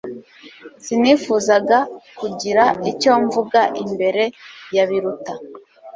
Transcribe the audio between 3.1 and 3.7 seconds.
mvuga